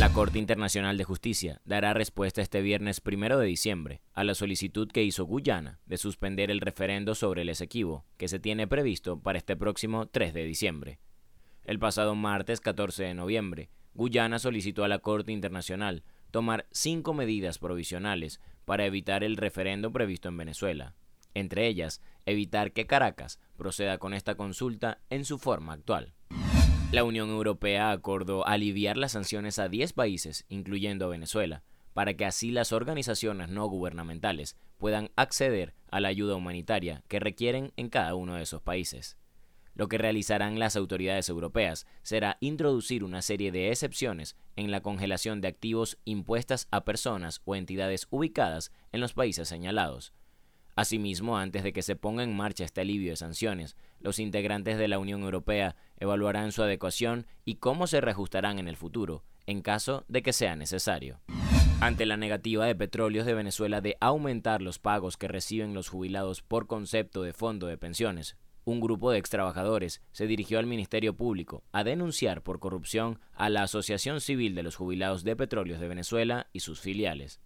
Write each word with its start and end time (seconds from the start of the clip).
La 0.00 0.14
Corte 0.14 0.38
Internacional 0.38 0.96
de 0.96 1.04
Justicia 1.04 1.60
dará 1.66 1.92
respuesta 1.92 2.40
este 2.40 2.62
viernes 2.62 3.02
primero 3.02 3.38
de 3.38 3.44
diciembre 3.44 4.00
a 4.14 4.24
la 4.24 4.34
solicitud 4.34 4.90
que 4.90 5.04
hizo 5.04 5.26
Guyana 5.26 5.78
de 5.84 5.98
suspender 5.98 6.50
el 6.50 6.62
referendo 6.62 7.14
sobre 7.14 7.42
el 7.42 7.50
Esequibo, 7.50 8.06
que 8.16 8.26
se 8.26 8.40
tiene 8.40 8.66
previsto 8.66 9.20
para 9.20 9.36
este 9.36 9.58
próximo 9.58 10.06
3 10.06 10.32
de 10.32 10.44
diciembre. 10.44 11.00
El 11.64 11.78
pasado 11.78 12.14
martes 12.14 12.62
14 12.62 13.02
de 13.02 13.12
noviembre, 13.12 13.68
Guyana 13.92 14.38
solicitó 14.38 14.84
a 14.84 14.88
la 14.88 15.00
Corte 15.00 15.32
Internacional 15.32 16.02
tomar 16.30 16.66
cinco 16.70 17.12
medidas 17.12 17.58
provisionales 17.58 18.40
para 18.64 18.86
evitar 18.86 19.22
el 19.22 19.36
referendo 19.36 19.92
previsto 19.92 20.30
en 20.30 20.38
Venezuela, 20.38 20.94
entre 21.34 21.66
ellas, 21.66 22.00
evitar 22.24 22.72
que 22.72 22.86
Caracas 22.86 23.38
proceda 23.58 23.98
con 23.98 24.14
esta 24.14 24.34
consulta 24.34 25.02
en 25.10 25.26
su 25.26 25.36
forma 25.36 25.74
actual. 25.74 26.14
La 26.92 27.04
Unión 27.04 27.30
Europea 27.30 27.92
acordó 27.92 28.44
aliviar 28.48 28.96
las 28.96 29.12
sanciones 29.12 29.60
a 29.60 29.68
10 29.68 29.92
países, 29.92 30.44
incluyendo 30.48 31.04
a 31.04 31.10
Venezuela, 31.10 31.62
para 31.94 32.14
que 32.14 32.24
así 32.24 32.50
las 32.50 32.72
organizaciones 32.72 33.48
no 33.48 33.64
gubernamentales 33.68 34.56
puedan 34.76 35.12
acceder 35.14 35.72
a 35.92 36.00
la 36.00 36.08
ayuda 36.08 36.34
humanitaria 36.34 37.04
que 37.06 37.20
requieren 37.20 37.72
en 37.76 37.90
cada 37.90 38.16
uno 38.16 38.34
de 38.34 38.42
esos 38.42 38.60
países. 38.60 39.16
Lo 39.76 39.86
que 39.86 39.98
realizarán 39.98 40.58
las 40.58 40.74
autoridades 40.74 41.28
europeas 41.28 41.86
será 42.02 42.38
introducir 42.40 43.04
una 43.04 43.22
serie 43.22 43.52
de 43.52 43.68
excepciones 43.68 44.34
en 44.56 44.72
la 44.72 44.80
congelación 44.80 45.40
de 45.40 45.46
activos 45.46 45.96
impuestas 46.04 46.66
a 46.72 46.84
personas 46.84 47.40
o 47.44 47.54
entidades 47.54 48.08
ubicadas 48.10 48.72
en 48.90 49.00
los 49.00 49.12
países 49.12 49.48
señalados, 49.48 50.12
Asimismo, 50.80 51.36
antes 51.36 51.62
de 51.62 51.74
que 51.74 51.82
se 51.82 51.94
ponga 51.94 52.22
en 52.22 52.34
marcha 52.34 52.64
este 52.64 52.80
alivio 52.80 53.10
de 53.10 53.16
sanciones, 53.16 53.76
los 53.98 54.18
integrantes 54.18 54.78
de 54.78 54.88
la 54.88 54.98
Unión 54.98 55.20
Europea 55.20 55.76
evaluarán 55.98 56.52
su 56.52 56.62
adecuación 56.62 57.26
y 57.44 57.56
cómo 57.56 57.86
se 57.86 58.00
reajustarán 58.00 58.58
en 58.58 58.66
el 58.66 58.78
futuro, 58.78 59.22
en 59.44 59.60
caso 59.60 60.06
de 60.08 60.22
que 60.22 60.32
sea 60.32 60.56
necesario. 60.56 61.20
Ante 61.82 62.06
la 62.06 62.16
negativa 62.16 62.64
de 62.64 62.74
Petróleos 62.74 63.26
de 63.26 63.34
Venezuela 63.34 63.82
de 63.82 63.98
aumentar 64.00 64.62
los 64.62 64.78
pagos 64.78 65.18
que 65.18 65.28
reciben 65.28 65.74
los 65.74 65.90
jubilados 65.90 66.40
por 66.40 66.66
concepto 66.66 67.22
de 67.24 67.34
fondo 67.34 67.66
de 67.66 67.76
pensiones, 67.76 68.38
un 68.64 68.80
grupo 68.80 69.10
de 69.10 69.18
extrabajadores 69.18 70.00
se 70.12 70.26
dirigió 70.26 70.58
al 70.58 70.66
Ministerio 70.66 71.14
Público 71.14 71.62
a 71.72 71.84
denunciar 71.84 72.42
por 72.42 72.58
corrupción 72.58 73.20
a 73.34 73.50
la 73.50 73.64
Asociación 73.64 74.22
Civil 74.22 74.54
de 74.54 74.62
los 74.62 74.76
Jubilados 74.76 75.24
de 75.24 75.36
Petróleos 75.36 75.78
de 75.78 75.88
Venezuela 75.88 76.46
y 76.54 76.60
sus 76.60 76.80
filiales. 76.80 77.38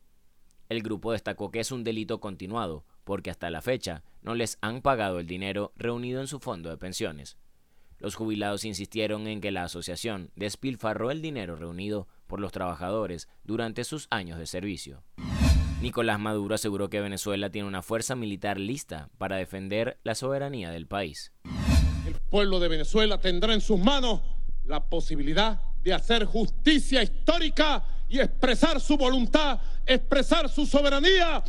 El 0.68 0.82
grupo 0.82 1.12
destacó 1.12 1.50
que 1.50 1.60
es 1.60 1.70
un 1.72 1.84
delito 1.84 2.20
continuado, 2.20 2.84
porque 3.04 3.30
hasta 3.30 3.50
la 3.50 3.62
fecha 3.62 4.02
no 4.22 4.34
les 4.34 4.58
han 4.60 4.80
pagado 4.80 5.20
el 5.20 5.26
dinero 5.26 5.72
reunido 5.76 6.20
en 6.20 6.26
su 6.26 6.40
fondo 6.40 6.70
de 6.70 6.78
pensiones. 6.78 7.36
Los 7.98 8.16
jubilados 8.16 8.64
insistieron 8.64 9.26
en 9.26 9.40
que 9.40 9.50
la 9.50 9.64
asociación 9.64 10.30
despilfarró 10.36 11.10
el 11.10 11.22
dinero 11.22 11.56
reunido 11.56 12.08
por 12.26 12.40
los 12.40 12.52
trabajadores 12.52 13.28
durante 13.44 13.84
sus 13.84 14.08
años 14.10 14.38
de 14.38 14.46
servicio. 14.46 15.02
Nicolás 15.80 16.18
Maduro 16.18 16.54
aseguró 16.54 16.88
que 16.88 17.00
Venezuela 17.00 17.50
tiene 17.50 17.68
una 17.68 17.82
fuerza 17.82 18.16
militar 18.16 18.58
lista 18.58 19.10
para 19.18 19.36
defender 19.36 19.98
la 20.02 20.14
soberanía 20.14 20.70
del 20.70 20.86
país. 20.86 21.32
El 22.06 22.14
pueblo 22.30 22.58
de 22.58 22.68
Venezuela 22.68 23.20
tendrá 23.20 23.52
en 23.52 23.60
sus 23.60 23.78
manos 23.78 24.22
la 24.64 24.88
posibilidad 24.88 25.60
de 25.82 25.92
hacer 25.92 26.24
justicia 26.24 27.02
histórica 27.02 27.84
y 28.08 28.18
expresar 28.18 28.80
su 28.80 28.96
voluntad, 28.96 29.60
expresar 29.86 30.48
su 30.48 30.66
soberanía 30.66 31.42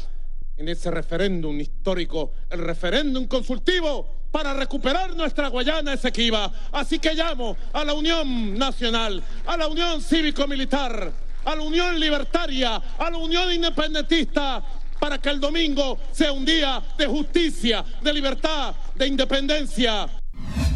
en 0.57 0.69
ese 0.69 0.89
referéndum 0.89 1.59
histórico, 1.59 2.31
el 2.49 2.59
referéndum 2.59 3.27
consultivo 3.27 4.07
para 4.31 4.53
recuperar 4.53 5.15
nuestra 5.15 5.47
Guayana 5.49 5.93
Esequiba. 5.93 6.51
Así 6.71 6.99
que 6.99 7.13
llamo 7.13 7.55
a 7.73 7.83
la 7.83 7.93
Unión 7.93 8.57
Nacional, 8.57 9.21
a 9.45 9.57
la 9.57 9.67
Unión 9.67 10.01
Cívico-Militar, 10.01 11.11
a 11.45 11.55
la 11.55 11.61
Unión 11.61 11.99
Libertaria, 11.99 12.75
a 12.97 13.09
la 13.09 13.17
Unión 13.17 13.51
Independentista, 13.51 14.63
para 14.99 15.19
que 15.19 15.29
el 15.29 15.39
domingo 15.39 15.99
sea 16.11 16.31
un 16.31 16.45
día 16.45 16.81
de 16.97 17.05
justicia, 17.05 17.83
de 18.01 18.13
libertad, 18.13 18.75
de 18.95 19.07
independencia. 19.07 20.07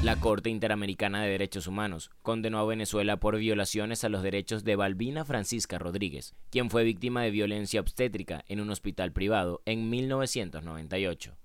La 0.02 0.16
Corte 0.16 0.50
Interamericana 0.50 1.22
de 1.22 1.32
Derechos 1.32 1.68
Humanos 1.68 2.10
condenó 2.22 2.60
a 2.60 2.66
Venezuela 2.66 3.20
por 3.20 3.38
violaciones 3.38 4.06
a 4.06 4.10
los 4.10 4.24
derechos 4.24 4.64
de 4.64 4.78
Balbina 4.78 5.26
Francisca 5.26 5.78
Rodríguez, 5.78 6.36
quien 6.52 6.70
fue 6.70 6.86
víctima 6.86 7.24
de 7.24 7.32
violencia 7.32 7.82
obstétrica 7.82 8.46
en 8.48 8.62
un 8.62 8.70
hospital 8.70 9.12
privado 9.12 9.62
en 9.66 9.90
1998. 9.90 11.36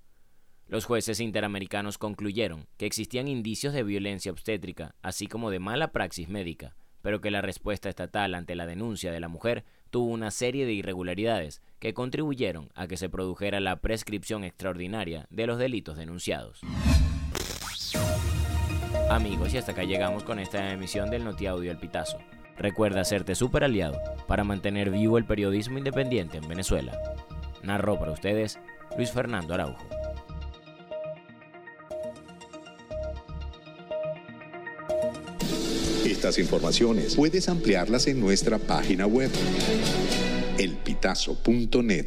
Los 0.68 0.84
jueces 0.84 1.18
interamericanos 1.18 1.98
concluyeron 1.98 2.68
que 2.76 2.86
existían 2.86 3.26
indicios 3.26 3.74
de 3.74 3.82
violencia 3.82 4.30
obstétrica, 4.30 4.94
así 5.02 5.26
como 5.26 5.50
de 5.50 5.58
mala 5.58 5.90
praxis 5.90 6.28
médica, 6.28 6.76
pero 7.02 7.20
que 7.20 7.32
la 7.32 7.42
respuesta 7.42 7.88
estatal 7.88 8.36
ante 8.36 8.54
la 8.54 8.66
denuncia 8.66 9.10
de 9.10 9.18
la 9.18 9.28
mujer 9.28 9.64
tuvo 9.90 10.12
una 10.12 10.30
serie 10.30 10.64
de 10.64 10.74
irregularidades 10.74 11.60
que 11.80 11.92
contribuyeron 11.92 12.70
a 12.76 12.86
que 12.86 12.96
se 12.96 13.08
produjera 13.08 13.58
la 13.58 13.80
prescripción 13.80 14.44
extraordinaria 14.44 15.26
de 15.28 15.48
los 15.48 15.58
delitos 15.58 15.96
denunciados. 15.96 16.60
Amigos, 19.10 19.52
y 19.52 19.58
hasta 19.58 19.72
acá 19.72 19.84
llegamos 19.84 20.24
con 20.24 20.38
esta 20.38 20.72
emisión 20.72 21.10
del 21.10 21.24
Notiaudio 21.24 21.70
El 21.70 21.78
Pitazo. 21.78 22.18
Recuerda 22.56 23.02
hacerte 23.02 23.34
super 23.34 23.62
aliado 23.64 24.00
para 24.26 24.44
mantener 24.44 24.90
vivo 24.90 25.18
el 25.18 25.24
periodismo 25.24 25.78
independiente 25.78 26.38
en 26.38 26.48
Venezuela. 26.48 26.98
Narró 27.62 27.98
para 27.98 28.12
ustedes 28.12 28.58
Luis 28.96 29.10
Fernando 29.10 29.54
Araujo. 29.54 29.86
Estas 36.04 36.38
informaciones 36.38 37.16
puedes 37.16 37.48
ampliarlas 37.48 38.06
en 38.06 38.20
nuestra 38.20 38.58
página 38.58 39.06
web 39.06 39.30
elpitazo.net. 40.58 42.06